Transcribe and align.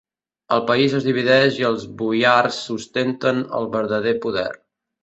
El 0.55 0.63
país 0.69 0.95
es 0.99 1.05
divideix 1.09 1.59
i 1.61 1.67
els 1.69 1.85
boiars 2.01 2.63
ostenten 2.79 3.47
el 3.61 3.71
verdader 3.79 4.21
poder. 4.27 4.53